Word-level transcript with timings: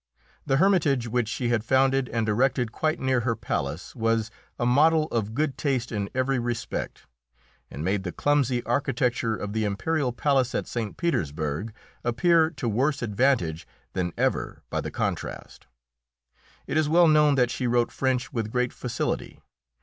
The 0.47 0.57
Hermitage, 0.57 1.07
which 1.07 1.27
she 1.29 1.49
had 1.49 1.63
founded 1.63 2.09
and 2.09 2.27
erected 2.27 2.71
quite 2.71 2.99
near 2.99 3.19
her 3.19 3.35
palace, 3.35 3.95
was 3.95 4.31
a 4.57 4.65
model 4.65 5.03
of 5.11 5.35
good 5.35 5.59
taste 5.59 5.91
in 5.91 6.09
every 6.15 6.39
respect, 6.39 7.05
and 7.69 7.83
made 7.85 8.01
the 8.01 8.11
clumsy 8.11 8.63
architecture 8.63 9.35
of 9.35 9.53
the 9.53 9.63
imperial 9.63 10.11
palace 10.11 10.55
at 10.55 10.65
St. 10.65 10.97
Petersburg 10.97 11.71
appear 12.03 12.49
to 12.49 12.67
worse 12.67 13.03
advantage 13.03 13.67
than 13.93 14.11
ever 14.17 14.63
by 14.71 14.81
the 14.81 14.89
contrast. 14.89 15.67
It 16.65 16.77
is 16.77 16.89
well 16.89 17.07
known 17.07 17.35
that 17.35 17.51
she 17.51 17.67
wrote 17.67 17.91
French 17.91 18.33
with 18.33 18.51
great 18.51 18.73
facility. 18.73 19.39